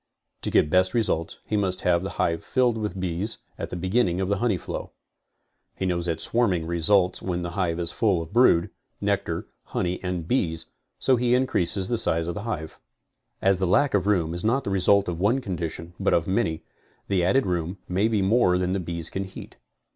To 0.41 0.49
get 0.49 0.71
best 0.71 0.95
results 0.95 1.37
he 1.45 1.55
must 1.55 1.81
have 1.81 2.01
the 2.01 2.09
hive 2.17 2.43
filled 2.43 2.75
with 2.75 2.99
bees 2.99 3.37
at 3.59 3.69
the 3.69 3.75
beginning 3.75 4.19
of 4.19 4.29
the 4.29 4.37
honey 4.39 4.57
flow. 4.57 4.93
He 5.75 5.85
knows 5.85 6.07
that 6.07 6.19
swarming 6.19 6.65
results 6.65 7.21
when 7.21 7.43
the 7.43 7.51
hive 7.51 7.79
is 7.79 7.91
full 7.91 8.19
of 8.19 8.33
brood, 8.33 8.71
nectar, 8.99 9.45
honey 9.65 10.03
and 10.03 10.27
bees, 10.27 10.65
so 10.97 11.17
he 11.17 11.35
increases 11.35 11.87
the 11.87 11.99
size 11.99 12.25
of 12.25 12.33
the 12.33 12.41
hive. 12.49 12.79
As 13.43 13.59
the 13.59 13.67
lack 13.67 13.93
of 13.93 14.07
room 14.07 14.33
is 14.33 14.43
not 14.43 14.63
the 14.63 14.71
result 14.71 15.07
of 15.07 15.19
one 15.19 15.39
condition, 15.39 15.93
but 15.99 16.15
of 16.15 16.25
many, 16.25 16.63
the 17.07 17.23
added 17.23 17.45
room 17.45 17.77
may 17.87 18.07
be 18.07 18.23
more 18.23 18.57
than 18.57 18.71
the 18.71 18.79
bees 18.79 19.07
can 19.11 19.25
heat. 19.25 19.57